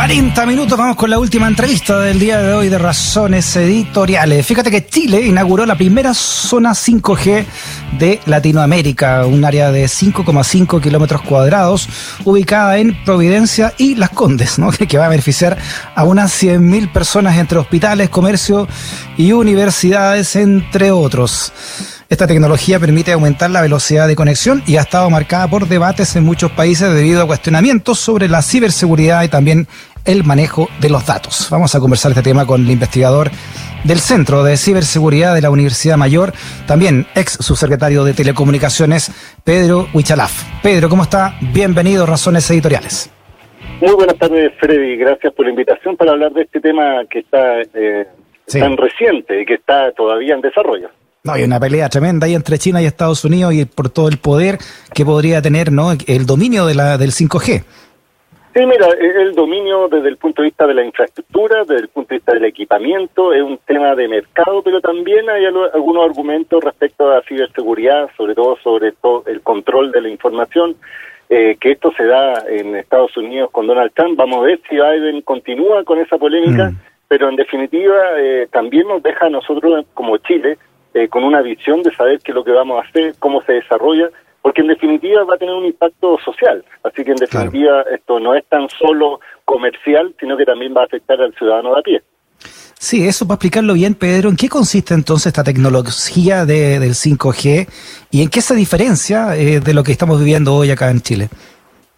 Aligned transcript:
40 0.00 0.46
minutos, 0.46 0.78
vamos 0.78 0.96
con 0.96 1.10
la 1.10 1.18
última 1.18 1.46
entrevista 1.46 2.00
del 2.00 2.18
día 2.18 2.40
de 2.40 2.54
hoy 2.54 2.70
de 2.70 2.78
Razones 2.78 3.54
Editoriales. 3.54 4.46
Fíjate 4.46 4.70
que 4.70 4.86
Chile 4.86 5.26
inauguró 5.26 5.66
la 5.66 5.74
primera 5.74 6.14
zona 6.14 6.70
5G 6.70 7.44
de 7.98 8.18
Latinoamérica, 8.24 9.26
un 9.26 9.44
área 9.44 9.70
de 9.70 9.84
5,5 9.84 10.80
kilómetros 10.80 11.20
cuadrados, 11.20 11.86
ubicada 12.24 12.78
en 12.78 12.96
Providencia 13.04 13.74
y 13.76 13.94
Las 13.94 14.08
Condes, 14.08 14.58
¿no? 14.58 14.70
que 14.88 14.96
va 14.96 15.04
a 15.04 15.10
beneficiar 15.10 15.58
a 15.94 16.04
unas 16.04 16.32
100.000 16.42 16.90
personas 16.90 17.36
entre 17.36 17.58
hospitales, 17.58 18.08
comercio 18.08 18.66
y 19.18 19.32
universidades, 19.32 20.34
entre 20.34 20.92
otros. 20.92 21.52
Esta 22.10 22.26
tecnología 22.26 22.80
permite 22.80 23.12
aumentar 23.12 23.50
la 23.50 23.62
velocidad 23.62 24.08
de 24.08 24.16
conexión 24.16 24.64
y 24.66 24.78
ha 24.78 24.80
estado 24.80 25.08
marcada 25.10 25.46
por 25.46 25.68
debates 25.68 26.16
en 26.16 26.24
muchos 26.24 26.50
países 26.50 26.92
debido 26.92 27.22
a 27.22 27.26
cuestionamientos 27.28 28.00
sobre 28.00 28.28
la 28.28 28.42
ciberseguridad 28.42 29.22
y 29.22 29.28
también 29.28 29.68
el 30.04 30.24
manejo 30.24 30.68
de 30.80 30.90
los 30.90 31.06
datos. 31.06 31.46
Vamos 31.52 31.72
a 31.76 31.78
conversar 31.78 32.10
este 32.10 32.24
tema 32.24 32.46
con 32.46 32.62
el 32.62 32.70
investigador 32.72 33.30
del 33.84 34.00
Centro 34.00 34.42
de 34.42 34.56
Ciberseguridad 34.56 35.36
de 35.36 35.42
la 35.42 35.50
Universidad 35.50 35.96
Mayor, 35.96 36.32
también 36.66 37.06
ex 37.14 37.34
subsecretario 37.34 38.02
de 38.02 38.12
Telecomunicaciones, 38.12 39.12
Pedro 39.44 39.86
Huichalaf. 39.94 40.62
Pedro, 40.64 40.88
¿cómo 40.88 41.04
está? 41.04 41.36
Bienvenido 41.54 42.02
a 42.02 42.06
Razones 42.08 42.50
Editoriales. 42.50 43.08
Muy 43.80 43.94
buenas 43.94 44.18
tardes, 44.18 44.50
Freddy. 44.58 44.96
Gracias 44.96 45.32
por 45.32 45.44
la 45.44 45.52
invitación 45.52 45.96
para 45.96 46.10
hablar 46.10 46.32
de 46.32 46.42
este 46.42 46.60
tema 46.60 47.04
que 47.08 47.20
está 47.20 47.60
eh, 47.72 48.08
tan 48.46 48.76
reciente 48.76 49.42
y 49.42 49.46
que 49.46 49.54
está 49.54 49.92
todavía 49.92 50.34
en 50.34 50.40
desarrollo. 50.40 50.90
No, 51.22 51.32
hay 51.34 51.42
una 51.42 51.60
pelea 51.60 51.90
tremenda 51.90 52.26
ahí 52.26 52.34
entre 52.34 52.56
China 52.56 52.80
y 52.80 52.86
Estados 52.86 53.26
Unidos 53.26 53.52
y 53.52 53.66
por 53.66 53.90
todo 53.90 54.08
el 54.08 54.16
poder 54.16 54.56
que 54.94 55.04
podría 55.04 55.42
tener 55.42 55.70
¿no? 55.70 55.92
el 55.92 56.24
dominio 56.24 56.64
de 56.64 56.74
la, 56.74 56.96
del 56.96 57.10
5G. 57.10 57.62
Sí, 58.54 58.66
mira, 58.66 58.88
el 58.98 59.34
dominio 59.34 59.88
desde 59.88 60.08
el 60.08 60.16
punto 60.16 60.42
de 60.42 60.48
vista 60.48 60.66
de 60.66 60.74
la 60.74 60.84
infraestructura, 60.84 61.60
desde 61.60 61.82
el 61.82 61.88
punto 61.88 62.08
de 62.08 62.16
vista 62.16 62.32
del 62.32 62.46
equipamiento, 62.46 63.32
es 63.34 63.42
un 63.42 63.58
tema 63.58 63.94
de 63.94 64.08
mercado, 64.08 64.62
pero 64.62 64.80
también 64.80 65.28
hay 65.28 65.44
algunos 65.44 66.08
argumentos 66.08 66.64
respecto 66.64 67.06
a 67.06 67.16
la 67.16 67.22
ciberseguridad, 67.22 68.08
sobre 68.16 68.34
todo 68.34 68.56
sobre 68.64 68.92
todo 68.92 69.22
el 69.26 69.42
control 69.42 69.92
de 69.92 70.00
la 70.00 70.08
información, 70.08 70.74
eh, 71.28 71.58
que 71.60 71.72
esto 71.72 71.92
se 71.96 72.06
da 72.06 72.42
en 72.48 72.74
Estados 72.74 73.16
Unidos 73.16 73.50
con 73.52 73.66
Donald 73.66 73.92
Trump. 73.94 74.16
Vamos 74.16 74.38
a 74.38 74.46
ver 74.46 74.60
si 74.68 74.74
Biden 74.74 75.20
continúa 75.20 75.84
con 75.84 76.00
esa 76.00 76.16
polémica, 76.16 76.70
mm. 76.70 76.78
pero 77.06 77.28
en 77.28 77.36
definitiva 77.36 78.18
eh, 78.18 78.48
también 78.50 78.88
nos 78.88 79.02
deja 79.02 79.26
a 79.26 79.30
nosotros 79.30 79.84
como 79.94 80.16
Chile 80.16 80.58
eh, 80.94 81.08
con 81.08 81.24
una 81.24 81.42
visión 81.42 81.82
de 81.82 81.94
saber 81.94 82.20
qué 82.20 82.32
es 82.32 82.34
lo 82.34 82.44
que 82.44 82.52
vamos 82.52 82.78
a 82.78 82.88
hacer, 82.88 83.14
cómo 83.18 83.42
se 83.42 83.52
desarrolla, 83.52 84.08
porque 84.42 84.62
en 84.62 84.68
definitiva 84.68 85.24
va 85.24 85.34
a 85.34 85.38
tener 85.38 85.54
un 85.54 85.66
impacto 85.66 86.18
social. 86.24 86.64
Así 86.82 87.04
que 87.04 87.10
en 87.10 87.16
definitiva 87.16 87.84
esto 87.92 88.18
no 88.18 88.34
es 88.34 88.44
tan 88.46 88.68
solo 88.68 89.20
comercial, 89.44 90.14
sino 90.18 90.36
que 90.36 90.44
también 90.44 90.74
va 90.76 90.82
a 90.82 90.86
afectar 90.86 91.20
al 91.20 91.34
ciudadano 91.34 91.74
de 91.74 91.80
a 91.80 91.82
pie. 91.82 92.02
Sí, 92.78 93.06
eso 93.06 93.26
para 93.26 93.34
explicarlo 93.34 93.74
bien, 93.74 93.94
Pedro, 93.94 94.30
¿en 94.30 94.36
qué 94.36 94.48
consiste 94.48 94.94
entonces 94.94 95.26
esta 95.26 95.44
tecnología 95.44 96.46
de, 96.46 96.78
del 96.78 96.92
5G 96.92 97.68
y 98.10 98.22
en 98.22 98.30
qué 98.30 98.40
se 98.40 98.54
diferencia 98.54 99.36
eh, 99.36 99.60
de 99.60 99.74
lo 99.74 99.82
que 99.82 99.92
estamos 99.92 100.18
viviendo 100.18 100.54
hoy 100.54 100.70
acá 100.70 100.90
en 100.90 101.00
Chile? 101.02 101.28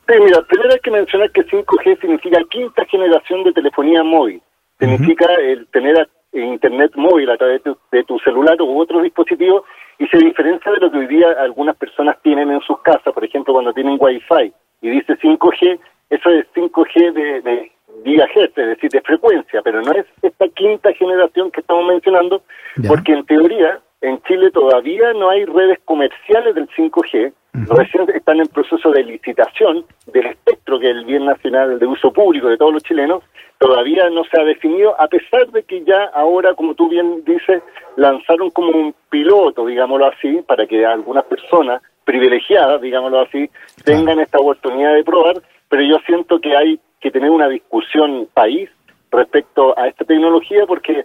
Sí, 0.09 0.15
mira, 0.19 0.43
primero 0.43 0.73
hay 0.73 0.81
que 0.81 0.91
mencionar 0.91 1.31
que 1.31 1.47
5G 1.47 2.01
significa 2.01 2.39
quinta 2.51 2.85
generación 2.87 3.45
de 3.45 3.53
telefonía 3.53 4.03
móvil. 4.03 4.43
Significa 4.81 5.27
el 5.35 5.69
tener 5.69 6.09
internet 6.33 6.93
móvil 6.97 7.31
a 7.31 7.37
través 7.37 7.63
de 7.65 8.05
tu, 8.05 8.19
celular 8.21 8.61
u 8.61 8.81
otro 8.81 9.03
dispositivo 9.03 9.65
y 9.99 10.07
se 10.07 10.19
diferencia 10.19 10.73
de 10.73 10.79
lo 10.79 10.91
que 10.91 10.99
hoy 10.99 11.07
día 11.07 11.29
algunas 11.39 11.77
personas 11.77 12.17
tienen 12.23 12.51
en 12.51 12.61
sus 12.61 12.81
casas, 12.81 13.13
por 13.13 13.25
ejemplo, 13.25 13.53
cuando 13.53 13.73
tienen 13.73 13.99
Wi-Fi 14.01 14.53
y 14.81 14.91
dice 14.91 15.17
5G, 15.19 15.79
eso 16.11 16.31
es 16.31 16.47
5G 16.55 17.13
de, 17.13 17.41
de 17.43 17.73
gigahertz, 18.05 18.59
es 18.59 18.67
decir, 18.69 18.91
de 18.91 19.01
frecuencia, 19.03 19.61
pero 19.63 19.83
no 19.83 19.93
es 19.93 20.07
esta 20.23 20.49
quinta 20.49 20.93
generación 20.95 21.51
que 21.51 21.61
estamos 21.61 21.87
mencionando, 21.87 22.43
porque 22.89 23.13
en 23.13 23.25
teoría 23.27 23.81
en 24.01 24.21
Chile 24.23 24.51
todavía 24.51 25.13
no 25.13 25.31
hay 25.31 25.45
redes 25.45 25.79
comerciales 25.85 26.55
del 26.55 26.69
5G, 26.69 27.33
recién 27.53 28.11
están 28.11 28.41
en 28.41 28.49
proceso 28.49 28.91
de 28.91 29.05
licitación 29.05 29.85
del 30.07 30.27
espectro, 30.27 30.81
que 30.81 30.91
es 30.91 30.97
el 30.97 31.05
bien 31.05 31.25
nacional 31.25 31.79
de 31.79 31.87
uso 31.87 32.13
público 32.13 32.49
de 32.49 32.57
todos 32.57 32.73
los 32.73 32.83
chilenos, 32.83 33.23
todavía 33.63 34.11
no 34.11 34.25
se 34.25 34.41
ha 34.41 34.45
definido, 34.45 35.01
a 35.01 35.07
pesar 35.07 35.47
de 35.53 35.63
que 35.63 35.85
ya 35.85 36.07
ahora, 36.15 36.55
como 36.55 36.75
tú 36.75 36.89
bien 36.89 37.23
dices, 37.25 37.63
lanzaron 37.95 38.51
como 38.51 38.71
un 38.71 38.93
piloto, 39.09 39.65
digámoslo 39.65 40.07
así, 40.07 40.43
para 40.49 40.67
que 40.67 40.85
algunas 40.85 41.25
personas 41.27 41.81
privilegiadas, 42.05 42.81
digámoslo 42.81 43.21
así, 43.21 43.49
tengan 43.85 44.19
esta 44.19 44.39
oportunidad 44.39 44.95
de 44.95 45.05
probar, 45.05 45.41
pero 45.69 45.85
yo 45.85 45.99
siento 46.05 46.41
que 46.41 46.57
hay 46.57 46.81
que 47.01 47.13
tener 47.13 47.31
una 47.31 47.49
discusión 47.49 48.27
país 48.35 48.69
respecto 49.13 49.79
a 49.79 49.87
esta 49.87 50.05
tecnología 50.05 50.67
porque 50.67 51.05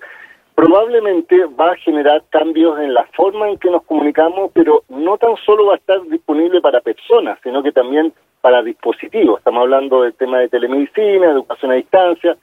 probablemente 0.56 1.45
va 1.59 1.74
a 1.74 1.75
generar 1.75 2.24
cambios 2.31 2.79
en 2.79 2.95
la 2.95 3.06
forma 3.16 3.47
en 3.50 3.59
que 3.59 3.69
nos 3.69 3.84
comunicamos, 3.84 4.50
pero 4.56 4.81
no 4.89 5.19
tan 5.19 5.35
solo 5.45 5.68
va 5.68 5.74
a 5.74 5.78
estar 5.78 6.01
disponible 6.09 6.59
para 6.62 6.81
personas, 6.81 7.38
sino 7.44 7.62
que 7.62 7.72
también 7.72 8.13
para 8.41 8.63
dispositivos. 8.63 9.38
Estamos 9.38 9.62
hablando 9.62 10.01
del 10.01 10.16
tema 10.16 10.39
de 10.39 10.50
telemedicina, 10.50 11.29
educación 11.29 11.72
a 11.72 11.75
distancia, 11.75 12.35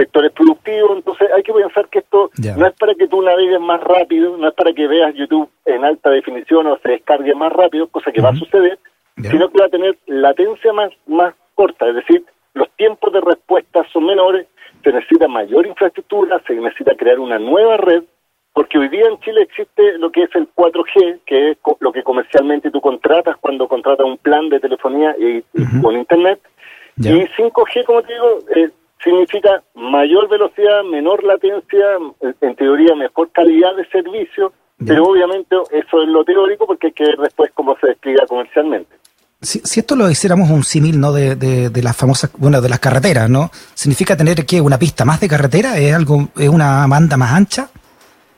sectores 0.00 0.32
productivos, 0.32 0.96
entonces 0.96 1.28
hay 1.34 1.42
que 1.42 1.52
pensar 1.52 1.88
que 1.88 1.98
esto 2.00 2.30
no 2.56 2.66
es 2.66 2.72
para 2.74 2.94
que 2.94 3.06
tú 3.06 3.20
navegues 3.22 3.60
más 3.60 3.82
rápido, 3.82 4.36
no 4.36 4.48
es 4.48 4.54
para 4.54 4.72
que 4.72 4.86
veas 4.86 5.14
YouTube 5.14 5.50
en 5.66 5.84
alta 5.84 6.10
definición 6.10 6.66
o 6.66 6.78
se 6.78 6.92
descargue 6.92 7.34
más 7.34 7.52
rápido, 7.52 7.88
cosa 7.88 8.10
que 8.10 8.22
va 8.22 8.30
a 8.30 8.36
suceder, 8.36 8.78
sino 9.16 9.50
que 9.50 9.58
va 9.58 9.66
a 9.66 9.70
tener 9.70 9.98
latencia 10.06 10.72
más, 10.72 10.90
más 11.06 11.34
corta, 11.54 11.88
es 11.88 11.96
decir, 11.96 12.24
los 12.54 12.70
tiempos 12.76 13.12
de 13.12 13.20
respuesta 13.20 13.84
son 13.92 14.06
menores 14.06 14.46
se 14.82 14.92
necesita 14.92 15.28
mayor 15.28 15.66
infraestructura, 15.66 16.40
se 16.46 16.54
necesita 16.54 16.94
crear 16.94 17.18
una 17.18 17.38
nueva 17.38 17.76
red, 17.76 18.04
porque 18.52 18.78
hoy 18.78 18.88
día 18.88 19.06
en 19.06 19.18
Chile 19.20 19.42
existe 19.42 19.98
lo 19.98 20.10
que 20.10 20.24
es 20.24 20.30
el 20.34 20.48
4G, 20.54 21.20
que 21.26 21.50
es 21.50 21.58
lo 21.80 21.92
que 21.92 22.02
comercialmente 22.02 22.70
tú 22.70 22.80
contratas 22.80 23.36
cuando 23.40 23.68
contratas 23.68 24.06
un 24.06 24.18
plan 24.18 24.48
de 24.48 24.60
telefonía 24.60 25.14
y, 25.18 25.42
con 25.80 25.96
Internet. 25.96 26.40
Y 26.96 27.08
5G, 27.08 27.84
como 27.84 28.02
te 28.02 28.12
digo, 28.12 28.38
eh, 28.56 28.70
significa 29.02 29.62
mayor 29.74 30.28
velocidad, 30.28 30.82
menor 30.84 31.24
latencia, 31.24 31.86
en 32.40 32.56
teoría 32.56 32.94
mejor 32.94 33.30
calidad 33.32 33.74
de 33.76 33.86
servicio, 33.86 34.52
pero 34.86 35.04
obviamente 35.04 35.56
eso 35.72 36.02
es 36.02 36.08
lo 36.08 36.24
teórico 36.24 36.66
porque 36.66 36.88
hay 36.88 36.92
que 36.92 37.04
ver 37.04 37.16
después 37.18 37.50
cómo 37.54 37.76
se 37.80 37.88
despliega 37.88 38.26
comercialmente. 38.26 38.96
Si, 39.42 39.80
esto 39.80 39.96
lo 39.96 40.10
hiciéramos 40.10 40.50
un 40.50 40.64
símil, 40.64 41.00
¿no? 41.00 41.12
De, 41.12 41.34
de, 41.34 41.82
las 41.82 41.96
famosas, 41.96 42.30
bueno, 42.36 42.60
de 42.60 42.68
las 42.68 42.78
carreteras, 42.78 43.30
¿no? 43.30 43.50
¿Significa 43.74 44.16
tener 44.16 44.44
que 44.44 44.60
una 44.60 44.78
pista 44.78 45.06
más 45.06 45.20
de 45.20 45.28
carretera? 45.28 45.78
¿Es 45.78 45.94
algo, 45.94 46.28
es 46.36 46.48
una 46.48 46.86
banda 46.86 47.16
más 47.16 47.32
ancha? 47.32 47.70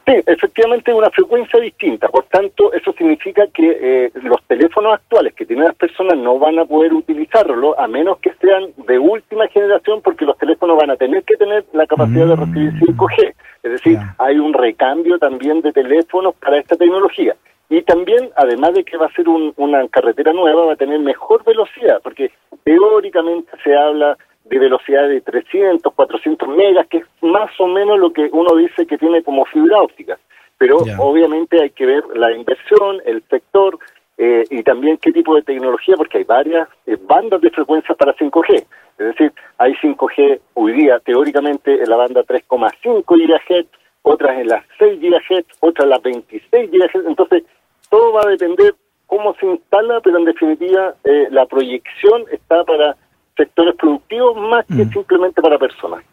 Sí, 0.04 0.14
efectivamente 0.26 0.92
una 0.92 1.10
frecuencia 1.10 1.60
distinta. 1.60 2.08
Por 2.08 2.24
tanto, 2.24 2.72
eso 2.72 2.92
significa 2.92 3.46
que 3.54 3.78
eh, 3.80 4.10
los 4.22 4.42
teléfonos 4.48 4.94
actuales 4.94 5.32
que 5.34 5.46
tienen 5.46 5.66
las 5.66 5.76
personas 5.76 6.18
no 6.18 6.38
van 6.40 6.58
a 6.58 6.64
poder 6.64 6.92
utilizarlo 6.92 7.78
a 7.78 7.86
menos 7.86 8.18
que 8.18 8.32
sean 8.40 8.72
de 8.86 8.98
última 8.98 9.46
generación 9.48 10.00
porque 10.02 10.24
los 10.24 10.36
teléfonos 10.38 10.76
van 10.76 10.90
a 10.90 10.96
tener 10.96 11.22
que 11.22 11.36
tener 11.36 11.64
la 11.72 11.86
capacidad 11.86 12.26
de 12.26 12.36
recibir 12.36 12.72
5G. 12.72 13.28
Mm. 13.28 13.66
Es 13.66 13.72
decir, 13.72 13.98
hay 14.18 14.38
un 14.38 14.52
recambio 14.52 15.18
también 15.18 15.60
de 15.60 15.72
teléfonos 15.72 16.34
para 16.34 16.58
esta 16.58 16.74
tecnología. 16.74 17.36
Y 17.69 17.82
también, 17.82 18.28
además 18.36 18.74
de 18.74 18.84
que 18.84 18.96
va 18.96 19.06
a 19.06 19.12
ser 19.12 19.26
una 19.28 19.88
carretera 19.88 20.32
nueva, 20.32 20.66
va 20.66 20.72
a 20.72 20.76
tener 20.76 20.98
mejor 20.98 21.44
velocidad, 21.44 22.00
porque 22.02 22.32
teóricamente 22.64 23.50
se 23.62 23.74
habla 23.74 24.19
de 24.44 24.58
velocidad 24.58 25.08
de 25.08 25.20
300, 25.20 25.94
400 25.94 26.48
megas, 26.48 26.86
que 26.88 26.98
es 26.98 27.04
más 27.22 27.50
o 27.58 27.66
menos 27.66 27.98
lo 27.98 28.12
que 28.12 28.28
uno 28.32 28.56
dice 28.56 28.86
que 28.86 28.98
tiene 28.98 29.22
como 29.22 29.44
fibra 29.46 29.80
óptica. 29.80 30.18
Pero 30.58 30.78
obviamente 30.98 31.60
hay 31.60 31.70
que 31.70 31.86
ver 31.86 32.04
la 32.14 32.30
inversión, 32.32 33.00
el 33.04 33.22
sector 33.28 33.78
eh, 34.18 34.44
y 34.50 34.62
también 34.62 34.98
qué 34.98 35.10
tipo 35.10 35.34
de 35.34 35.42
tecnología, 35.42 35.96
porque 35.96 36.18
hay 36.18 36.24
varias 36.24 36.68
eh, 36.86 36.96
bandas 37.00 37.40
de 37.40 37.50
frecuencias 37.50 37.96
para 37.96 38.14
5G. 38.14 38.64
Es 38.98 39.06
decir, 39.06 39.32
hay 39.58 39.72
5G 39.74 40.40
hoy 40.54 40.72
día 40.72 41.00
teóricamente 41.00 41.82
en 41.82 41.88
la 41.88 41.96
banda 41.96 42.22
3,5 42.22 43.04
GHz, 43.04 43.66
otras 44.02 44.38
en 44.38 44.48
las 44.48 44.64
6 44.78 45.00
GHz, 45.00 45.44
otras 45.60 45.84
en 45.84 45.90
las 45.90 46.02
26 46.02 46.70
GHz. 46.70 47.06
Entonces, 47.08 47.44
todo 47.88 48.12
va 48.12 48.22
a 48.22 48.30
depender 48.30 48.75
cómo 49.06 49.34
se 49.34 49.46
instala, 49.46 50.00
pero 50.00 50.18
en 50.18 50.25
definitiva 50.25 50.94
eh, 51.04 51.28
la 51.30 51.46
proyección 51.46 52.25
está 52.30 52.64
para 52.64 52.96
sectores 53.36 53.75
productivos 53.76 54.36
más 54.36 54.66
que 54.66 54.84
mm. 54.84 54.92
simplemente 54.92 55.42
para 55.42 55.58
personas. 55.58 56.04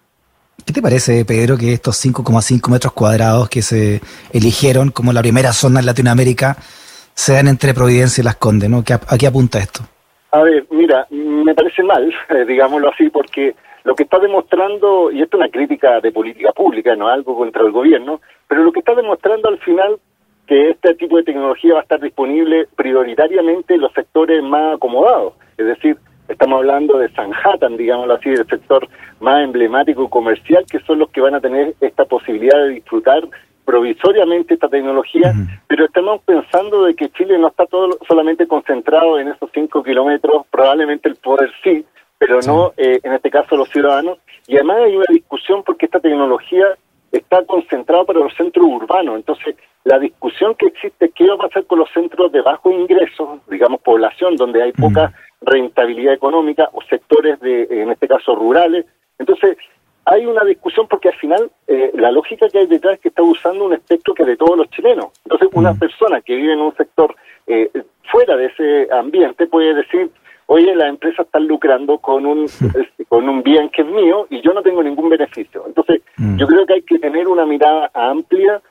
¿Qué 0.70 0.74
te 0.74 0.84
parece, 0.84 1.26
Pedro, 1.26 1.58
que 1.58 1.74
estos 1.74 1.96
5,5 2.06 2.70
metros 2.70 2.94
cuadrados 2.94 3.50
que 3.50 3.64
se 3.64 4.02
eligieron 4.32 4.92
como 4.92 5.12
la 5.12 5.24
primera 5.24 5.52
zona 5.52 5.80
en 5.80 5.88
Latinoamérica 5.88 6.58
sean 7.16 7.48
entre 7.48 7.74
Providencia 7.74 8.22
y 8.22 8.26
Las 8.26 8.36
Condes? 8.36 8.70
¿no? 8.70 8.84
¿A 8.86 9.18
qué 9.18 9.26
apunta 9.26 9.58
esto? 9.58 9.80
A 10.30 10.44
ver, 10.44 10.68
mira, 10.70 11.08
me 11.10 11.56
parece 11.56 11.82
mal, 11.82 12.14
digámoslo 12.48 12.92
así, 12.92 13.10
porque 13.10 13.56
lo 13.84 13.96
que 13.96 14.04
está 14.04 14.20
demostrando, 14.20 15.10
y 15.12 15.24
esto 15.24 15.38
es 15.38 15.42
una 15.42 15.50
crítica 15.50 16.02
de 16.02 16.12
política 16.12 16.52
pública, 16.52 16.96
no 16.96 17.08
algo 17.08 17.36
contra 17.36 17.64
el 17.64 17.72
gobierno, 17.72 18.22
pero 18.48 18.64
lo 18.64 18.72
que 18.72 18.82
está 18.82 18.94
demostrando 18.94 19.50
al 19.50 19.58
final 19.58 19.98
que 20.46 20.70
este 20.70 20.94
tipo 20.94 21.18
de 21.18 21.24
tecnología 21.24 21.74
va 21.74 21.80
a 21.80 21.84
estar 21.84 22.00
disponible 22.00 22.68
prioritariamente 22.76 23.74
en 23.74 23.82
los 23.82 23.94
sectores 23.94 24.44
más 24.44 24.76
acomodados. 24.76 25.34
Es 25.58 25.66
decir, 25.66 25.98
estamos 26.30 26.60
hablando 26.60 26.98
de 26.98 27.10
Sanhattan, 27.10 27.76
digámoslo 27.76 28.14
así, 28.14 28.30
del 28.30 28.48
sector 28.48 28.88
más 29.20 29.44
emblemático 29.44 30.04
y 30.04 30.10
comercial, 30.10 30.66
que 30.70 30.80
son 30.82 31.00
los 31.00 31.10
que 31.10 31.22
van 31.22 31.36
a 31.36 31.42
tener 31.42 31.74
esta 31.82 32.06
posibilidad 32.06 32.58
de 32.60 32.70
disfrutar 32.70 33.28
provisoriamente 33.66 34.56
esta 34.56 34.68
tecnología, 34.68 35.34
pero 35.68 35.86
estamos 35.86 36.22
pensando 36.24 36.86
de 36.86 36.96
que 36.96 37.10
Chile 37.10 37.38
no 37.38 37.50
está 37.50 37.68
todo 37.68 38.00
solamente 38.08 38.48
concentrado 38.48 39.20
en 39.20 39.28
esos 39.28 39.50
cinco 39.54 39.84
kilómetros, 39.84 40.48
probablemente 40.50 41.08
el 41.08 41.18
poder 41.18 41.52
sí, 41.64 41.86
pero 42.18 42.40
no 42.48 42.74
eh, 42.78 43.00
en 43.04 43.14
este 43.14 43.30
caso 43.30 43.56
los 43.56 43.70
ciudadanos, 43.70 44.18
y 44.48 44.56
además 44.56 44.78
hay 44.86 44.96
una 44.96 45.06
discusión 45.10 45.62
porque 45.64 45.86
esta 45.86 46.00
tecnología 46.00 46.66
está 47.12 47.46
concentrada 47.46 48.04
para 48.06 48.20
los 48.20 48.34
centros 48.36 48.66
urbanos, 48.66 49.16
entonces 49.16 49.56
la 49.84 49.98
discusión 50.00 50.56
que 50.56 50.68
existe, 50.68 51.10
¿qué 51.16 51.28
va 51.28 51.36
a 51.36 51.50
pasar 51.50 51.66
con 51.66 51.80
los 51.80 51.90
centros 51.92 52.32
de 52.32 52.42
bajo 52.42 52.72
ingreso, 52.72 53.40
digamos 53.50 53.82
población, 53.82 54.36
donde 54.36 54.62
hay 54.62 54.72
poca 54.74 55.14
rentabilidad 55.42 56.14
económica, 56.14 56.70
o 56.74 56.82
sectores 56.84 57.40
de, 57.40 57.68
en 57.70 57.90
este 57.92 58.08
caso, 58.08 58.36
rurales? 58.36 58.86
Entonces, 59.18 59.58
hay 60.06 60.26
una 60.26 60.44
discusión 60.44 60.88
porque 60.88 61.10
al 61.10 61.16
final 61.16 61.50
eh, 61.68 61.92
la 61.94 62.12
lógica 62.12 62.50
que 62.50 62.60
hay 62.60 62.68
detrás 62.68 62.96
es 62.96 63.00
que 63.00 63.10
está 63.10 63.24
usando 63.24 63.66
un 63.66 63.74
espectro 63.74 64.14
que 64.14 64.24
es 64.24 64.28
de 64.28 64.38
todos 64.38 64.58
los 64.58 64.70
chilenos. 64.70 65.08
Entonces, 65.24 65.50
una 65.54 65.74
persona 65.74 66.22
que 66.22 66.36
vive 66.36 66.54
en 66.54 66.62
un 66.62 66.76
sector 66.76 67.16
eh, 67.48 67.70
fuera 68.12 68.36
de 68.36 68.48
ese 68.48 68.94
ambiente 68.94 69.48
puede 69.48 69.74
decir, 69.74 70.12
oye, 70.52 70.76
las 70.76 70.90
empresas 70.90 71.26
están 71.26 71.48
lucrando 71.48 71.98
con 72.00 72.26
un, 72.26 72.44
este, 72.76 73.06
con 73.08 73.28
un 73.28 73.42
bien 73.44 73.70
que 73.70 73.82
es 73.82 73.88
mío 73.88 74.28
y 74.30 74.42
yo 74.42 74.54
no 74.54 74.62
tengo 74.62 74.84
ningún 74.84 75.10
beneficio. 75.10 75.64
Entonces, 75.66 76.02
mm. 76.18 76.38
yo 76.38 76.48
creo 76.48 76.66
que 76.66 76.74
hay 76.74 76.82
que 76.82 77.00
tener 77.00 77.28
una 77.28 77.46
mirada 77.46 77.90
amplia. 77.94 78.62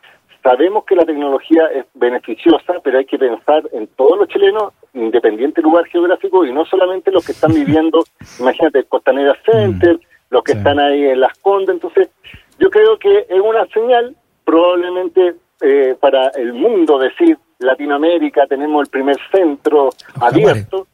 Sabemos 0.43 0.85
que 0.85 0.95
la 0.95 1.05
tecnología 1.05 1.67
es 1.75 1.85
beneficiosa, 1.95 2.75
pero 2.83 2.99
hay 2.99 3.05
que 3.05 3.19
pensar 3.19 3.63
en 3.73 3.87
todos 3.89 4.19
los 4.19 4.29
chilenos, 4.29 4.73
independiente 4.95 5.61
lugar 5.61 5.85
geográfico, 5.87 6.45
y 6.45 6.53
no 6.53 6.65
solamente 6.65 7.11
los 7.11 7.25
que 7.27 7.33
están 7.33 7.53
viviendo, 7.55 8.05
imagínate, 8.39 8.85
Costanera 8.85 9.37
Center, 9.45 9.97
mm 9.97 10.09
los 10.31 10.43
que 10.43 10.53
están 10.53 10.79
ahí 10.79 11.05
en 11.05 11.21
las 11.21 11.37
condes. 11.39 11.71
Entonces, 11.71 12.11
yo 12.59 12.71
creo 12.71 12.99
que 12.99 13.27
es 13.29 13.41
una 13.41 13.67
señal, 13.69 14.17
probablemente 14.45 15.35
eh, 15.61 15.97
para 16.01 16.29
el 16.29 16.53
mundo 16.53 16.99
decir, 16.99 17.39
Latinoamérica 17.59 18.47
tenemos 18.47 18.83
el 18.83 18.91
primer 18.91 19.17
centro 19.33 19.91
abierto, 20.21 20.87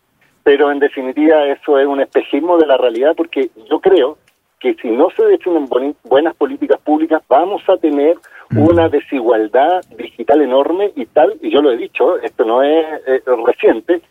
pero 0.44 0.70
en 0.70 0.79
definitiva 0.79 1.46
eso 1.46 1.79
es 1.79 1.87
un 1.87 2.00
espejismo 2.00 2.58
de 2.58 2.67
la 2.67 2.76
realidad 2.76 3.14
porque 3.17 3.50
yo 3.69 3.81
creo 3.81 4.19
que 4.61 4.75
si 4.75 4.88
no 4.88 5.08
se 5.11 5.25
definen 5.25 5.69
buenas 6.05 6.35
políticas 6.37 6.79
públicas 6.81 7.23
vamos 7.29 7.62
a 7.69 7.76
tener 7.79 8.17
mm. 8.50 8.58
una 8.58 8.88
desigualdad 8.88 9.82
digital 9.96 10.43
enorme 10.43 10.93
y 10.94 11.06
tal, 11.06 11.35
y 11.43 11.50
yo 11.50 11.61
lo 11.61 11.73
he 11.73 11.76
dicho, 11.76 12.19
esto 12.19 12.44
no 12.44 12.62
es 12.62 12.87
reciente, 13.44 14.02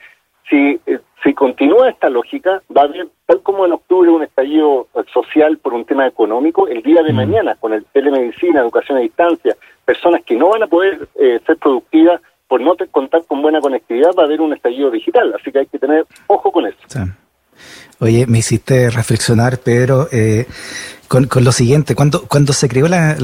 si, 0.49 0.79
eh, 0.85 0.99
si 1.23 1.33
continúa 1.33 1.89
esta 1.89 2.09
lógica, 2.09 2.61
va 2.75 2.81
a 2.81 2.85
haber, 2.85 3.07
tal 3.25 3.41
como 3.41 3.65
en 3.65 3.73
octubre, 3.73 4.09
un 4.09 4.23
estallido 4.23 4.87
social 5.11 5.57
por 5.57 5.73
un 5.73 5.85
tema 5.85 6.05
económico, 6.05 6.67
el 6.67 6.81
día 6.81 7.01
de 7.01 7.13
mm. 7.13 7.15
mañana, 7.15 7.55
con 7.55 7.73
el 7.73 7.85
telemedicina, 7.85 8.61
educación 8.61 8.97
a 8.97 9.01
distancia, 9.01 9.55
personas 9.85 10.21
que 10.23 10.35
no 10.35 10.49
van 10.49 10.63
a 10.63 10.67
poder 10.67 11.07
eh, 11.15 11.39
ser 11.45 11.57
productivas 11.57 12.21
por 12.47 12.61
no 12.61 12.75
contar 12.91 13.23
con 13.27 13.41
buena 13.41 13.59
conectividad, 13.59 14.09
va 14.17 14.23
a 14.23 14.25
haber 14.25 14.41
un 14.41 14.53
estallido 14.53 14.91
digital. 14.91 15.33
Así 15.39 15.51
que 15.51 15.59
hay 15.59 15.65
que 15.67 15.79
tener 15.79 16.05
ojo 16.27 16.51
con 16.51 16.65
eso. 16.65 16.77
Oye, 17.99 18.25
me 18.27 18.39
hiciste 18.39 18.89
reflexionar, 18.89 19.59
Pedro, 19.59 20.09
eh, 20.11 20.45
con, 21.07 21.27
lo 21.43 21.51
siguiente. 21.51 21.95
Cuando, 21.95 22.27
cuando 22.27 22.53
se 22.53 22.67
creó 22.67 22.87
la, 22.87 23.15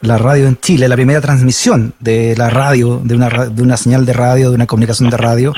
la, 0.00 0.18
radio 0.18 0.46
en 0.46 0.58
Chile, 0.58 0.88
la 0.88 0.96
primera 0.96 1.20
transmisión 1.20 1.94
de 2.00 2.34
la 2.36 2.50
radio, 2.50 3.00
de 3.02 3.14
una, 3.14 3.28
de 3.28 3.62
una 3.62 3.76
señal 3.76 4.04
de 4.04 4.12
radio, 4.12 4.50
de 4.50 4.56
una 4.56 4.66
comunicación 4.66 5.10
de 5.10 5.16
radio, 5.16 5.52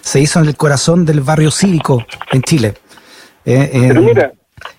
se 0.00 0.20
hizo 0.20 0.40
en 0.40 0.46
el 0.46 0.56
corazón 0.56 1.04
del 1.04 1.20
barrio 1.20 1.50
cívico 1.50 2.04
en 2.32 2.42
Chile. 2.42 2.74
Eh, 3.44 3.70
Pero 3.72 4.02
mira, 4.02 4.32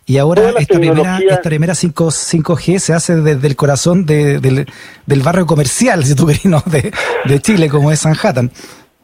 y 0.06 0.18
ahora 0.18 0.50
esta 0.58 0.78
primera, 0.78 1.18
esta 1.18 1.50
primera 1.50 1.76
5, 1.76 2.06
5G 2.06 2.80
se 2.80 2.94
hace 2.94 3.16
desde 3.16 3.48
el 3.48 3.56
corazón 3.56 4.06
de, 4.06 4.40
del, 4.40 4.66
del, 5.06 5.22
barrio 5.22 5.46
comercial, 5.46 6.04
si 6.06 6.16
tú 6.16 6.26
querés, 6.28 6.46
¿no? 6.46 6.62
de, 6.66 6.92
de 7.26 7.40
Chile, 7.40 7.70
como 7.70 7.92
es 7.92 8.00
Sanhattan. 8.00 8.52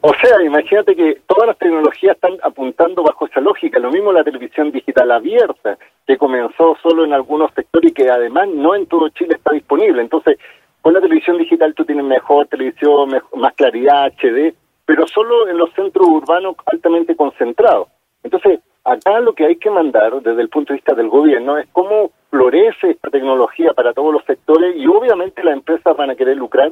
O 0.02 0.14
sea, 0.14 0.42
imagínate 0.42 0.96
que 0.96 1.22
todas 1.28 1.48
las 1.48 1.58
tecnologías 1.58 2.16
están 2.16 2.38
apuntando 2.42 3.04
bajo 3.04 3.26
esa 3.26 3.42
lógica. 3.42 3.80
Lo 3.80 3.92
mismo 3.92 4.14
la 4.14 4.24
televisión 4.24 4.72
digital 4.72 5.12
abierta, 5.12 5.78
que 6.08 6.18
comenzó 6.18 6.78
solo 6.82 7.04
en 7.04 7.14
algunos 7.14 7.52
sectores 7.54 7.92
y 7.92 7.94
que 7.94 8.10
además 8.10 8.48
no 8.48 8.76
en 8.76 8.86
todo 8.86 9.10
Chile 9.10 9.36
está 9.36 9.54
disponible. 9.54 10.02
Entonces, 10.02 10.38
con 10.82 10.94
la 10.94 11.02
televisión 11.02 11.38
digital 11.38 11.74
tú 11.76 11.84
tienes 11.84 12.06
mejor 12.06 12.48
televisión, 12.48 13.14
más 13.36 13.54
claridad, 13.56 14.14
HD, 14.18 14.54
pero 14.86 15.06
solo 15.06 15.50
en 15.50 15.58
los 15.58 15.70
centros 15.74 16.08
urbanos 16.08 16.56
altamente 16.66 17.18
concentrados. 17.18 17.90
Entonces, 18.24 18.62
acá 18.92 19.20
lo 19.20 19.34
que 19.34 19.46
hay 19.46 19.56
que 19.58 19.70
mandar 19.70 20.22
desde 20.22 20.42
el 20.42 20.50
punto 20.50 20.74
de 20.74 20.78
vista 20.78 20.96
del 20.96 21.10
gobierno 21.10 21.58
es 21.58 21.68
cómo 21.72 22.12
florece 22.30 22.92
esta 22.92 23.10
tecnología 23.10 23.74
para 23.74 23.94
todos 23.94 24.14
los 24.14 24.24
sectores 24.26 24.76
y 24.76 24.88
obviamente 24.88 25.44
las 25.44 25.56
empresas 25.56 25.96
van 25.96 26.12
a 26.12 26.16
querer 26.16 26.38
lucrar 26.38 26.72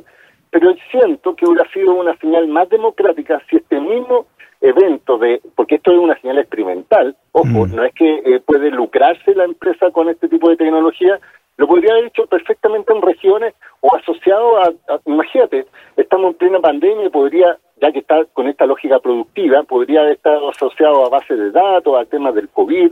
pero 0.49 0.73
siento 0.91 1.35
que 1.35 1.45
hubiera 1.45 1.69
sido 1.71 1.93
una 1.93 2.15
señal 2.17 2.47
más 2.47 2.69
democrática 2.69 3.41
si 3.49 3.57
este 3.57 3.79
mismo 3.79 4.27
evento 4.61 5.17
de, 5.17 5.41
porque 5.55 5.75
esto 5.75 5.91
es 5.91 5.99
una 5.99 6.19
señal 6.19 6.39
experimental, 6.39 7.15
ojo, 7.31 7.67
mm. 7.67 7.75
no 7.75 7.83
es 7.83 7.93
que 7.93 8.15
eh, 8.25 8.41
puede 8.45 8.71
lucrarse 8.71 9.35
la 9.35 9.43
empresa 9.43 9.91
con 9.91 10.09
este 10.09 10.27
tipo 10.27 10.49
de 10.49 10.57
tecnología, 10.57 11.19
lo 11.57 11.67
podría 11.67 11.93
haber 11.93 12.05
hecho 12.05 12.25
perfectamente 12.27 12.93
en 12.93 13.01
regiones 13.01 13.53
o 13.81 13.95
asociado 13.95 14.57
a, 14.59 14.71
imagínate, 15.05 15.65
estamos 15.95 16.31
en 16.31 16.37
plena 16.37 16.59
pandemia, 16.59 17.09
podría, 17.09 17.57
ya 17.81 17.91
que 17.91 17.99
está 17.99 18.25
con 18.33 18.47
esta 18.47 18.65
lógica 18.65 18.99
productiva, 18.99 19.63
podría 19.63 20.01
haber 20.01 20.13
estado 20.13 20.49
asociado 20.49 21.05
a 21.05 21.09
bases 21.09 21.37
de 21.37 21.51
datos, 21.51 21.95
a 21.97 22.05
temas 22.05 22.33
del 22.35 22.49
COVID. 22.49 22.91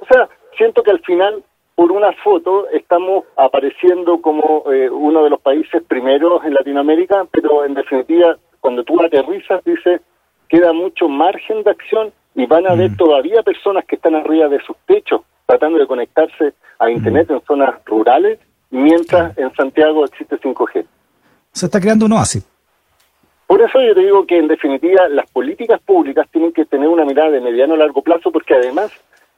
O 0.00 0.06
sea, 0.06 0.28
siento 0.56 0.82
que 0.82 0.90
al 0.90 1.00
final 1.00 1.42
por 1.74 1.90
una 1.92 2.12
foto 2.24 2.68
estamos 2.68 3.24
apareciendo 3.36 4.20
como 4.20 4.64
eh, 4.72 4.90
uno 4.90 5.24
de 5.24 5.30
los 5.30 5.40
países 5.40 5.82
primeros 5.82 6.44
en 6.44 6.54
Latinoamérica, 6.54 7.26
pero 7.30 7.64
en 7.64 7.74
definitiva, 7.74 8.36
cuando 8.60 8.84
tú 8.84 9.02
aterrizas, 9.02 9.64
dice, 9.64 10.00
queda 10.48 10.72
mucho 10.72 11.08
margen 11.08 11.62
de 11.62 11.70
acción 11.70 12.12
y 12.34 12.46
van 12.46 12.66
a 12.66 12.72
haber 12.72 12.90
mm. 12.90 12.96
todavía 12.96 13.42
personas 13.42 13.84
que 13.86 13.96
están 13.96 14.14
arriba 14.14 14.48
de 14.48 14.60
sus 14.60 14.76
techos 14.86 15.22
tratando 15.46 15.78
de 15.78 15.86
conectarse 15.86 16.54
a 16.78 16.90
Internet 16.90 17.28
mm. 17.30 17.34
en 17.34 17.40
zonas 17.42 17.74
rurales, 17.84 18.38
mientras 18.70 19.36
en 19.36 19.52
Santiago 19.54 20.04
existe 20.04 20.38
5G. 20.38 20.86
Se 21.52 21.66
está 21.66 21.80
creando 21.80 22.06
un 22.06 22.12
oasis. 22.12 22.51
Por 23.52 23.60
eso 23.60 23.82
yo 23.82 23.94
te 23.94 24.00
digo 24.00 24.26
que 24.26 24.38
en 24.38 24.48
definitiva 24.48 25.10
las 25.10 25.30
políticas 25.30 25.78
públicas 25.82 26.26
tienen 26.30 26.54
que 26.54 26.64
tener 26.64 26.88
una 26.88 27.04
mirada 27.04 27.32
de 27.32 27.42
mediano 27.42 27.74
a 27.74 27.76
largo 27.76 28.00
plazo 28.00 28.32
porque 28.32 28.54
además 28.54 28.90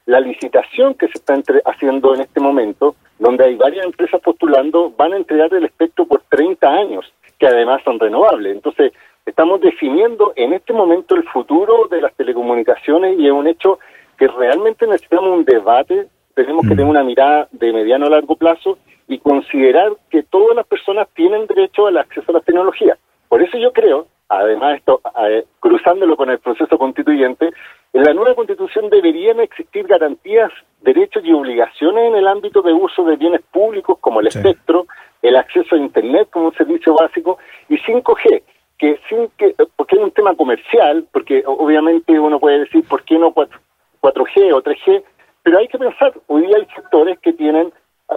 la 0.06 0.20
licitación 0.20 0.94
que 0.94 1.08
se 1.08 1.18
está 1.18 1.34
haciendo 1.64 2.14
en 2.14 2.20
este 2.20 2.38
momento, 2.38 2.94
donde 3.18 3.42
hay 3.42 3.56
varias 3.56 3.84
empresas 3.84 4.20
postulando, 4.20 4.92
van 4.96 5.14
a 5.14 5.16
entregar 5.16 5.52
el 5.52 5.64
espectro 5.64 6.06
por 6.06 6.22
30 6.30 6.64
años, 6.64 7.12
que 7.40 7.48
además 7.48 7.82
son 7.84 7.98
renovables. 7.98 8.54
Entonces, 8.54 8.92
estamos 9.26 9.60
definiendo 9.60 10.32
en 10.36 10.52
este 10.52 10.72
momento 10.72 11.16
el 11.16 11.24
futuro 11.24 11.88
de 11.90 12.00
las 12.00 12.14
telecomunicaciones 12.14 13.18
y 13.18 13.26
es 13.26 13.32
un 13.32 13.48
hecho 13.48 13.80
que 14.16 14.28
realmente 14.28 14.86
necesitamos 14.86 15.38
un 15.38 15.44
debate, 15.44 16.06
tenemos 16.36 16.62
que 16.62 16.74
mm. 16.74 16.76
tener 16.76 16.86
una 16.86 17.02
mirada 17.02 17.48
de 17.50 17.72
mediano 17.72 18.06
a 18.06 18.10
largo 18.10 18.36
plazo 18.36 18.78
y 19.08 19.18
considerar 19.18 19.90
que 20.08 20.22
todas 20.22 20.54
las 20.54 20.68
personas 20.68 21.08
tienen 21.16 21.48
derecho 21.48 21.88
al 21.88 21.98
acceso 21.98 22.30
a 22.30 22.34
las 22.34 22.44
tecnologías. 22.44 22.96
Por 23.34 23.42
eso 23.42 23.58
yo 23.58 23.72
creo, 23.72 24.06
además 24.28 24.76
esto, 24.76 25.00
eh, 25.28 25.44
cruzándolo 25.58 26.16
con 26.16 26.30
el 26.30 26.38
proceso 26.38 26.78
constituyente, 26.78 27.50
en 27.92 28.04
la 28.04 28.14
nueva 28.14 28.36
constitución 28.36 28.88
deberían 28.88 29.40
existir 29.40 29.88
garantías, 29.88 30.52
derechos 30.82 31.24
y 31.24 31.32
obligaciones 31.32 32.10
en 32.10 32.14
el 32.14 32.28
ámbito 32.28 32.62
de 32.62 32.72
uso 32.72 33.02
de 33.02 33.16
bienes 33.16 33.40
públicos 33.50 33.98
como 33.98 34.20
el 34.20 34.28
espectro, 34.28 34.86
el 35.20 35.34
acceso 35.34 35.74
a 35.74 35.78
Internet 35.78 36.28
como 36.30 36.46
un 36.46 36.54
servicio 36.54 36.94
básico 36.94 37.38
y 37.68 37.76
5G, 37.78 38.44
que 38.78 39.00
sin 39.08 39.26
que, 39.36 39.52
porque 39.74 39.96
es 39.96 40.02
un 40.02 40.12
tema 40.12 40.36
comercial, 40.36 41.04
porque 41.10 41.42
obviamente 41.44 42.16
uno 42.16 42.38
puede 42.38 42.60
decir 42.60 42.86
por 42.86 43.02
qué 43.02 43.18
no 43.18 43.32
4, 43.32 43.58
4G 44.00 44.52
o 44.52 44.62
3G, 44.62 45.02
pero 45.42 45.58
hay 45.58 45.66
que 45.66 45.78
pensar, 45.78 46.12
hoy 46.28 46.46
día 46.46 46.56
hay 46.56 46.66
sectores 46.66 47.18
que 47.18 47.32
tienen, 47.32 47.72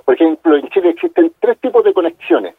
por 0.05 0.13
ejemplo, 0.13 0.55
en 0.55 0.69
Chile 0.69 0.89
existen 0.89 1.33
tres 1.39 1.57
tipos 1.57 1.83
de 1.83 1.93
conexiones 1.93 2.53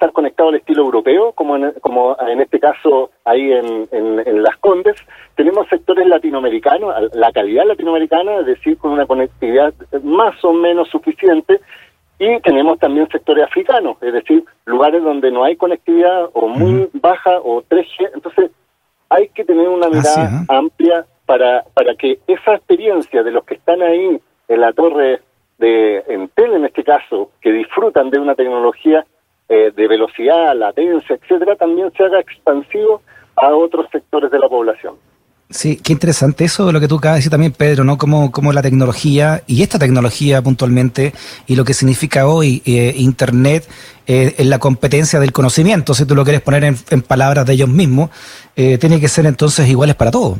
están 0.00 0.12
conectados 0.12 0.54
al 0.54 0.60
estilo 0.60 0.82
europeo, 0.82 1.32
como 1.32 1.56
en, 1.56 1.72
como 1.82 2.16
en 2.26 2.40
este 2.40 2.58
caso 2.58 3.10
ahí 3.26 3.52
en, 3.52 3.86
en, 3.92 4.42
Las 4.42 4.56
Condes. 4.56 4.96
Tenemos 5.34 5.68
sectores 5.68 6.06
latinoamericanos, 6.06 6.94
la 7.12 7.30
calidad 7.32 7.66
latinoamericana, 7.66 8.38
es 8.38 8.46
decir, 8.46 8.78
con 8.78 8.92
una 8.92 9.04
conectividad 9.04 9.74
más 10.02 10.42
o 10.42 10.54
menos 10.54 10.88
suficiente. 10.88 11.60
Y 12.18 12.40
tenemos 12.40 12.78
también 12.78 13.08
sectores 13.08 13.44
africanos, 13.44 13.98
es 14.00 14.14
decir, 14.14 14.42
lugares 14.64 15.02
donde 15.02 15.30
no 15.30 15.44
hay 15.44 15.56
conectividad 15.56 16.30
o 16.32 16.48
muy 16.48 16.88
baja 16.94 17.38
o 17.44 17.62
3G. 17.62 18.10
Entonces, 18.14 18.50
hay 19.10 19.28
que 19.28 19.44
tener 19.44 19.68
una 19.68 19.88
mirada 19.88 20.24
¿eh? 20.24 20.44
amplia 20.48 21.04
para, 21.26 21.64
para 21.74 21.94
que 21.94 22.20
esa 22.26 22.54
experiencia 22.54 23.22
de 23.22 23.32
los 23.32 23.44
que 23.44 23.54
están 23.54 23.82
ahí 23.82 24.18
en 24.48 24.60
la 24.60 24.72
torre 24.72 25.20
de 25.58 26.04
Entel 26.08 26.54
en 26.54 26.64
este 26.64 26.84
caso, 26.84 27.32
que 27.42 27.52
disfrutan 27.52 28.08
de 28.08 28.18
una 28.18 28.34
tecnología 28.34 29.04
eh, 29.50 29.72
de 29.76 29.88
velocidad, 29.88 30.54
latencia, 30.56 31.16
etcétera, 31.16 31.56
también 31.56 31.92
se 31.96 32.04
haga 32.04 32.20
expansivo 32.20 33.02
a 33.36 33.54
otros 33.54 33.86
sectores 33.90 34.30
de 34.30 34.38
la 34.38 34.48
población. 34.48 34.94
Sí, 35.50 35.80
qué 35.82 35.92
interesante 35.92 36.44
eso 36.44 36.64
de 36.68 36.72
lo 36.72 36.78
que 36.78 36.86
tú 36.86 36.98
acabas 36.98 37.16
de 37.16 37.18
decir 37.18 37.32
también, 37.32 37.50
Pedro, 37.50 37.82
¿no? 37.82 37.98
Como, 37.98 38.30
como 38.30 38.52
la 38.52 38.62
tecnología 38.62 39.42
y 39.48 39.64
esta 39.64 39.80
tecnología 39.80 40.40
puntualmente 40.42 41.12
y 41.48 41.56
lo 41.56 41.64
que 41.64 41.74
significa 41.74 42.28
hoy 42.28 42.62
eh, 42.64 42.94
Internet 42.96 43.64
eh, 44.06 44.36
en 44.38 44.48
la 44.48 44.60
competencia 44.60 45.18
del 45.18 45.32
conocimiento, 45.32 45.92
si 45.92 46.06
tú 46.06 46.14
lo 46.14 46.22
quieres 46.22 46.40
poner 46.40 46.62
en, 46.62 47.02
palabras 47.02 47.46
de 47.46 47.54
ellos 47.54 47.68
mismos, 47.68 48.10
eh, 48.54 48.78
tiene 48.78 49.00
que 49.00 49.08
ser 49.08 49.26
entonces 49.26 49.68
iguales 49.68 49.96
para 49.96 50.12
todos. 50.12 50.38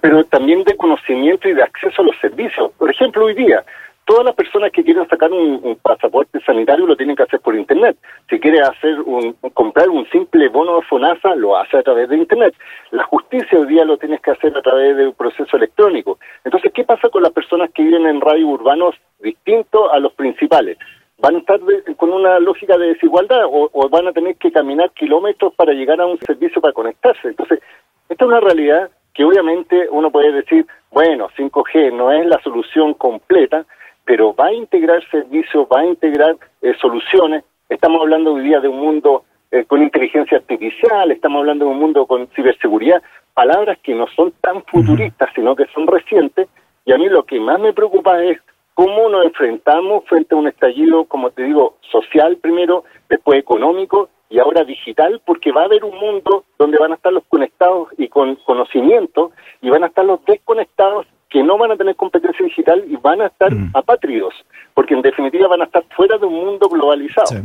Pero 0.00 0.24
también 0.24 0.64
de 0.64 0.74
conocimiento 0.78 1.46
y 1.50 1.52
de 1.52 1.62
acceso 1.62 2.00
a 2.00 2.04
los 2.06 2.16
servicios. 2.18 2.70
Por 2.78 2.90
ejemplo, 2.90 3.26
hoy 3.26 3.34
día, 3.34 3.62
todas 4.06 4.24
las 4.24 4.34
personas 4.34 4.70
que 4.70 4.84
quieren 4.84 5.06
sacar 5.08 5.30
un, 5.32 5.78
pasaporte 5.82 6.40
sanitario 6.40 6.86
lo 6.86 6.96
tienen 6.96 7.16
que 7.16 7.24
hacer 7.24 7.40
por 7.40 7.54
internet. 7.54 7.98
Si 8.30 8.38
quiere 8.40 8.60
hacer 8.60 9.00
un, 9.00 9.34
comprar 9.52 9.90
un 9.90 10.08
simple 10.10 10.48
bono 10.48 10.76
de 10.76 10.82
FONASA, 10.82 11.34
lo 11.34 11.56
hace 11.56 11.76
a 11.76 11.82
través 11.82 12.08
de 12.08 12.16
internet. 12.16 12.54
La 12.92 13.04
justicia 13.04 13.58
hoy 13.58 13.66
día 13.66 13.84
lo 13.84 13.98
tienes 13.98 14.20
que 14.20 14.30
hacer 14.30 14.56
a 14.56 14.62
través 14.62 14.96
de 14.96 15.08
un 15.08 15.14
proceso 15.14 15.56
electrónico. 15.56 16.18
Entonces, 16.44 16.72
¿qué 16.72 16.84
pasa 16.84 17.08
con 17.08 17.22
las 17.22 17.32
personas 17.32 17.70
que 17.72 17.82
viven 17.82 18.06
en 18.06 18.20
radios 18.20 18.48
urbanos 18.48 18.94
distintos 19.18 19.90
a 19.92 19.98
los 19.98 20.12
principales? 20.12 20.78
¿Van 21.18 21.34
a 21.34 21.38
estar 21.38 21.58
con 21.96 22.12
una 22.12 22.38
lógica 22.38 22.78
de 22.78 22.88
desigualdad 22.88 23.44
o, 23.46 23.68
o 23.72 23.88
van 23.88 24.06
a 24.06 24.12
tener 24.12 24.36
que 24.36 24.52
caminar 24.52 24.90
kilómetros 24.92 25.52
para 25.54 25.72
llegar 25.72 26.00
a 26.00 26.06
un 26.06 26.18
servicio 26.18 26.62
para 26.62 26.74
conectarse? 26.74 27.28
Entonces, 27.28 27.60
esta 28.08 28.24
es 28.24 28.28
una 28.28 28.40
realidad 28.40 28.88
que 29.12 29.24
obviamente 29.24 29.88
uno 29.90 30.10
puede 30.10 30.30
decir, 30.30 30.66
bueno, 30.92 31.28
5G 31.36 31.92
no 31.92 32.12
es 32.12 32.26
la 32.26 32.40
solución 32.42 32.94
completa, 32.94 33.64
pero 34.06 34.34
va 34.34 34.46
a 34.46 34.52
integrar 34.52 35.02
servicios, 35.10 35.66
va 35.66 35.80
a 35.80 35.86
integrar 35.86 36.36
eh, 36.62 36.72
soluciones. 36.80 37.44
Estamos 37.68 38.00
hablando 38.00 38.32
hoy 38.32 38.44
día 38.44 38.60
de 38.60 38.68
un 38.68 38.78
mundo 38.78 39.24
eh, 39.50 39.64
con 39.64 39.82
inteligencia 39.82 40.38
artificial, 40.38 41.10
estamos 41.10 41.40
hablando 41.40 41.66
de 41.66 41.72
un 41.72 41.78
mundo 41.78 42.06
con 42.06 42.28
ciberseguridad, 42.28 43.02
palabras 43.34 43.78
que 43.82 43.94
no 43.94 44.06
son 44.14 44.32
tan 44.40 44.62
futuristas, 44.64 45.28
sino 45.34 45.56
que 45.56 45.66
son 45.74 45.86
recientes, 45.88 46.48
y 46.84 46.92
a 46.92 46.98
mí 46.98 47.08
lo 47.08 47.24
que 47.24 47.40
más 47.40 47.58
me 47.58 47.72
preocupa 47.72 48.22
es 48.22 48.38
cómo 48.74 49.08
nos 49.08 49.24
enfrentamos 49.24 50.04
frente 50.04 50.34
a 50.34 50.38
un 50.38 50.46
estallido, 50.46 51.04
como 51.06 51.30
te 51.30 51.42
digo, 51.42 51.76
social 51.90 52.36
primero, 52.36 52.84
después 53.08 53.38
económico 53.38 54.08
y 54.30 54.38
ahora 54.38 54.64
digital, 54.64 55.20
porque 55.24 55.50
va 55.50 55.62
a 55.62 55.64
haber 55.64 55.84
un 55.84 55.96
mundo 55.96 56.44
donde 56.58 56.78
van 56.78 56.92
a 56.92 56.96
estar 56.96 57.12
los 57.12 57.24
conectados 57.24 57.88
y 57.98 58.08
con 58.08 58.36
conocimiento 58.36 59.32
y 59.62 59.70
van 59.70 59.82
a 59.82 59.88
estar 59.88 60.04
los 60.04 60.24
desconectados 60.24 61.06
que 61.28 61.42
no 61.42 61.58
van 61.58 61.72
a 61.72 61.76
tener 61.76 61.96
competencia 61.96 62.44
digital 62.44 62.84
y 62.88 62.96
van 62.96 63.20
a 63.20 63.26
estar 63.26 63.52
mm. 63.52 63.72
apátridos, 63.74 64.34
porque 64.74 64.94
en 64.94 65.02
definitiva 65.02 65.48
van 65.48 65.62
a 65.62 65.64
estar 65.64 65.84
fuera 65.96 66.18
de 66.18 66.26
un 66.26 66.34
mundo 66.34 66.68
globalizado. 66.68 67.42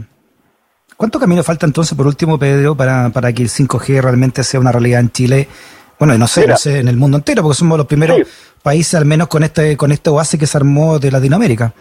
¿Cuánto 0.98 1.20
camino 1.20 1.42
falta 1.42 1.66
entonces, 1.66 1.98
por 1.98 2.06
último, 2.06 2.38
Pedro, 2.38 2.76
para, 2.76 3.10
para 3.10 3.34
que 3.34 3.42
el 3.42 3.50
5G 3.50 4.02
realmente 4.02 4.44
sea 4.44 4.60
una 4.60 4.72
realidad 4.72 5.00
en 5.00 5.10
Chile? 5.10 5.48
Bueno, 5.98 6.18
no 6.18 6.28
sé, 6.28 6.48
no 6.48 6.58
sé, 6.58 6.80
en 6.80 6.88
el 6.88 6.98
mundo 6.98 7.18
entero, 7.18 7.44
porque 7.44 7.58
somos 7.58 7.78
los 7.78 7.88
primeros 7.88 8.20
países, 8.64 8.96
al 8.96 9.06
menos 9.06 9.28
con 9.28 9.44
este 9.44 9.78
con 9.78 9.92
este 9.92 10.10
oasis 10.10 10.40
que 10.40 10.48
se 10.48 10.58
armó 10.58 11.00
de 11.00 11.12
Latinoamérica. 11.12 11.74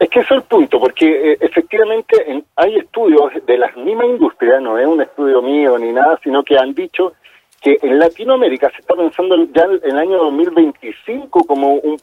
Es 0.00 0.08
que 0.08 0.20
eso 0.20 0.34
es 0.34 0.40
el 0.40 0.46
punto, 0.48 0.80
porque 0.80 1.32
eh, 1.32 1.38
efectivamente 1.40 2.44
hay 2.56 2.76
estudios 2.76 3.32
de 3.46 3.58
las 3.58 3.76
mismas 3.76 4.06
industrias, 4.06 4.60
no 4.62 4.78
es 4.78 4.86
un 4.86 5.02
estudio 5.02 5.42
mío 5.42 5.78
ni 5.78 5.92
nada, 5.92 6.18
sino 6.22 6.42
que 6.42 6.56
han 6.58 6.74
dicho 6.74 7.12
que 7.60 7.78
en 7.82 7.98
Latinoamérica 7.98 8.70
se 8.70 8.80
está 8.80 8.94
pensando 8.94 9.36
ya 9.52 9.64
en 9.64 9.90
el 9.90 9.98
año 9.98 10.18
2025 10.18 11.44
como 11.44 11.74
un, 11.74 11.98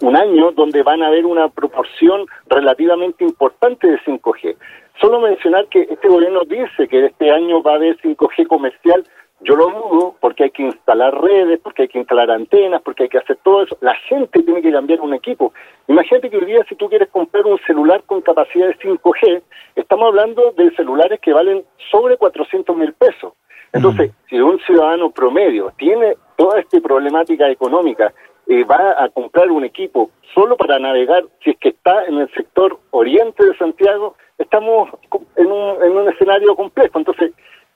un, 0.00 0.16
año 0.16 0.50
donde 0.50 0.82
van 0.82 1.02
a 1.02 1.06
haber 1.06 1.26
una 1.26 1.48
proporción 1.48 2.26
relativamente 2.48 3.24
importante 3.24 3.86
de 3.86 4.00
5G. 4.00 4.56
Solo 5.00 5.20
mencionar 5.20 5.68
que 5.68 5.86
este 5.88 6.08
gobierno 6.08 6.40
dice 6.44 6.88
que 6.88 7.06
este 7.06 7.30
año 7.30 7.62
va 7.62 7.72
a 7.72 7.76
haber 7.76 7.96
5G 7.98 8.48
comercial, 8.48 9.04
yo 9.42 9.54
lo 9.54 9.70
dudo 9.70 10.16
porque 10.20 10.44
hay 10.44 10.50
que 10.50 10.64
instalar 10.64 11.18
redes, 11.18 11.60
porque 11.62 11.82
hay 11.82 11.88
que 11.88 11.98
instalar 11.98 12.30
antenas, 12.30 12.82
porque 12.82 13.04
hay 13.04 13.08
que 13.08 13.18
hacer 13.18 13.38
todo 13.42 13.62
eso. 13.62 13.78
La 13.80 13.94
gente 13.94 14.42
tiene 14.42 14.60
que 14.60 14.72
cambiar 14.72 15.00
un 15.00 15.14
equipo. 15.14 15.54
Imagínate 15.86 16.28
que 16.28 16.36
hoy 16.36 16.46
día 16.46 16.64
si 16.68 16.74
tú 16.74 16.88
quieres 16.88 17.08
comprar 17.08 17.46
un 17.46 17.58
celular 17.60 18.02
con 18.04 18.20
capacidad 18.20 18.66
de 18.66 18.76
5G, 18.76 19.42
estamos 19.76 20.08
hablando 20.08 20.52
de 20.56 20.70
celulares 20.72 21.20
que 21.20 21.32
valen 21.32 21.64
sobre 21.90 22.16
400 22.18 22.76
mil 22.76 22.92
pesos. 22.92 23.32
Entonces, 23.72 24.12
si 24.28 24.40
un 24.40 24.58
ciudadano 24.60 25.10
promedio 25.10 25.72
tiene 25.76 26.16
toda 26.36 26.60
esta 26.60 26.80
problemática 26.80 27.48
económica, 27.48 28.12
y 28.46 28.54
eh, 28.54 28.64
va 28.64 28.96
a 28.98 29.08
comprar 29.10 29.50
un 29.50 29.64
equipo 29.64 30.10
solo 30.34 30.56
para 30.56 30.78
navegar, 30.78 31.24
si 31.44 31.50
es 31.50 31.58
que 31.58 31.68
está 31.68 32.04
en 32.06 32.18
el 32.18 32.28
sector 32.32 32.78
oriente 32.90 33.46
de 33.46 33.56
Santiago, 33.56 34.16
estamos 34.38 34.90
en 35.36 35.52
un, 35.52 35.82
en 35.82 35.96
un 35.96 36.08
escenario 36.08 36.56
complejo. 36.56 36.98
Entonces, 36.98 37.32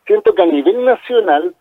siento 0.06 0.34
que 0.34 0.42
a 0.42 0.46
nivel 0.46 0.84
nacional 0.84 1.54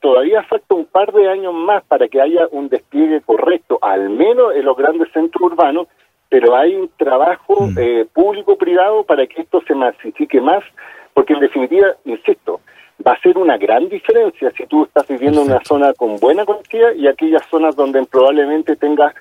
todavía 0.00 0.42
falta 0.44 0.74
un 0.74 0.86
par 0.86 1.12
de 1.12 1.28
años 1.28 1.52
más 1.52 1.82
para 1.84 2.08
que 2.08 2.20
haya 2.20 2.46
un 2.52 2.68
despliegue 2.68 3.20
correcto, 3.22 3.78
al 3.82 4.08
menos 4.10 4.54
en 4.54 4.64
los 4.64 4.76
grandes 4.76 5.10
centros 5.12 5.52
urbanos, 5.52 5.88
pero 6.28 6.54
hay 6.54 6.74
un 6.74 6.90
trabajo 6.96 7.62
mm. 7.62 7.78
eh, 7.78 8.06
público-privado 8.12 9.04
para 9.04 9.26
que 9.26 9.42
esto 9.42 9.60
se 9.66 9.74
masifique 9.74 10.40
más, 10.40 10.62
porque 11.14 11.32
en 11.32 11.40
definitiva, 11.40 11.96
insisto, 12.04 12.60
va 13.08 13.14
a 13.14 13.20
ser 13.20 13.38
una 13.38 13.56
gran 13.56 13.88
diferencia 13.88 14.50
si 14.50 14.66
tú 14.66 14.84
estás 14.84 15.08
viviendo 15.08 15.40
en 15.40 15.50
una 15.50 15.64
zona 15.64 15.94
con 15.94 16.16
buena 16.16 16.44
conectividad 16.44 16.92
y 16.94 17.08
aquellas 17.08 17.42
zonas 17.50 17.74
donde 17.74 18.04
probablemente 18.04 18.76
tengas 18.76 19.14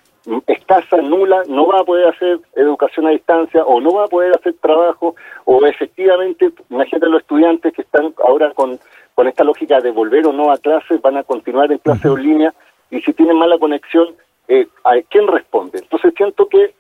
escasa, 0.46 0.98
nula, 0.98 1.44
no 1.48 1.68
va 1.68 1.80
a 1.80 1.84
poder 1.86 2.08
hacer 2.10 2.40
educación 2.56 3.08
a 3.08 3.12
distancia 3.12 3.64
o 3.64 3.80
no 3.80 3.94
va 3.94 4.04
a 4.04 4.08
poder 4.08 4.34
hacer 4.36 4.56
trabajo 4.56 5.16
o 5.46 5.66
efectivamente, 5.66 6.52
imagínate 6.70 7.08
los 7.08 7.22
estudiantes 7.22 7.72
que 7.72 7.84
están 7.84 8.14
ahora 8.26 8.52
con, 8.54 8.78
con 9.16 9.28
esta 9.30 9.46
lógica 9.46 9.80
de 9.80 9.92
volver 9.92 10.28
o 10.28 10.34
no 10.34 10.52
a 10.52 10.58
clases, 10.58 11.02
van 11.02 11.16
a 11.16 11.24
continuar 11.24 11.72
en 11.72 11.78
clase 11.78 12.10
en 12.10 12.22
línea 12.22 12.54
y 12.92 13.00
si 13.00 13.14
tienen 13.14 13.38
mala 13.38 13.58
conexión, 13.58 14.16
eh, 14.50 14.68
¿a 14.84 14.96
quién 15.10 15.28
responde? 15.28 15.80
Entonces 15.80 16.14
siento 16.18 16.50
que 16.50 16.74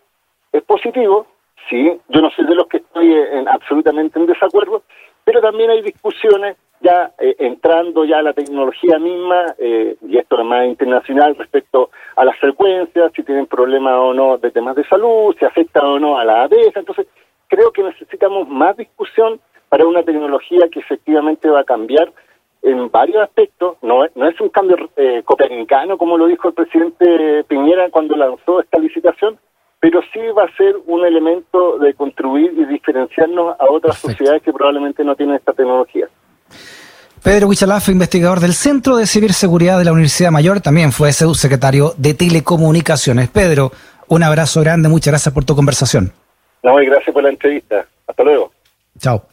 es 0.52 0.64
positivo, 0.64 1.26
sí, 1.70 1.90
yo 2.10 2.22
no 2.22 2.30
soy 2.32 2.46
de 2.48 2.56
los 2.56 2.68
que 2.68 2.78
estoy 2.78 3.14
en, 3.14 3.48
absolutamente 3.48 4.20
en 4.20 4.26
desacuerdo, 4.26 4.84
pero 5.24 5.40
también 5.40 5.70
hay 5.70 5.82
discusiones 5.82 6.58
ya 6.88 7.12
eh, 7.20 7.36
entrando 7.39 8.06
ya 8.06 8.20
a 8.20 8.22
la 8.22 8.34
tecnología 8.34 8.98
misma, 8.98 9.56
eh, 9.58 9.98
y 10.08 10.17
esto 10.17 10.39
es 10.39 10.46
más 10.46 10.65
internacional 10.65 11.36
respecto 11.36 11.89
a 12.15 12.24
las 12.24 12.38
frecuencias, 12.39 13.12
si 13.13 13.24
tienen 13.24 13.46
problemas 13.46 13.96
o 13.98 14.13
no 14.13 14.38
de 14.38 14.51
temas 14.51 14.75
de 14.75 14.86
salud, 14.86 15.36
si 15.38 15.46
afecta 15.46 15.86
o 15.86 16.00
no 16.00 16.17
a 16.17 16.24
la 16.24 16.44
abeja. 16.44 16.79
Entonces, 16.79 17.08
creo 17.50 17.72
que 17.72 17.84
necesitamos 17.84 18.48
más 18.48 18.77
discusión 18.77 19.39
para 19.70 19.86
una 19.86 20.03
tecnología 20.03 20.70
que 20.72 20.79
efectivamente 20.79 21.50
va 21.50 21.62
a 21.62 21.65
cambiar 21.65 22.12
en 22.62 22.89
varios 22.89 23.22
aspectos. 23.22 23.77
No, 23.82 24.06
no 24.15 24.27
es 24.27 24.39
un 24.39 24.50
cambio 24.50 24.77
eh, 24.96 25.24
copernicano, 25.25 25.98
como 25.98 26.17
lo 26.17 26.27
dijo 26.27 26.48
el 26.48 26.53
presidente 26.53 27.44
Piñera 27.50 27.89
cuando 27.89 28.15
lanzó 28.15 28.62
esta 28.62 28.79
licitación, 28.79 29.38
pero 29.79 30.01
sí 30.13 30.22
va 30.38 30.46
a 30.46 30.56
ser 30.56 30.75
un 30.86 31.06
elemento 31.06 31.77
de 31.79 31.94
contribuir 31.94 32.53
y 32.58 32.65
diferenciarnos 32.65 33.60
a 33.60 33.65
otras 33.70 33.98
sociedades 33.98 34.41
que 34.41 34.53
probablemente 34.53 35.03
no 35.03 35.15
tienen 35.15 35.36
esta 35.36 35.53
tecnología. 35.53 36.08
Pedro 37.24 37.48
Huichalaf, 37.48 37.89
investigador 37.89 38.39
del 38.39 38.54
Centro 38.54 38.96
de 38.96 39.06
Ciberseguridad 39.06 39.77
de 39.77 39.86
la 39.86 39.92
Universidad 39.92 40.32
Mayor, 40.32 40.62
también 40.62 40.92
fue 40.92 41.12
subsecretario 41.12 41.94
de 41.98 42.13
Telecomunicaciones. 42.13 43.30
Pedro, 43.30 43.72
un 44.08 44.24
abrazo 44.24 44.62
grande, 44.62 44.88
muchas 44.88 45.12
gracias 45.12 45.34
por 45.34 45.44
tu 45.44 45.56
conversación. 45.56 46.13
No, 46.63 46.82
y 46.82 46.86
gracias 46.86 47.13
por 47.13 47.24
la 47.24 47.30
entrevista. 47.30 47.86
Hasta 48.08 48.24
luego. 48.24 48.51
Chao. 49.00 49.25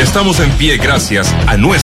Estamos 0.00 0.40
en 0.40 0.50
pie 0.52 0.78
gracias 0.78 1.32
a 1.46 1.56
nuestro 1.56 1.83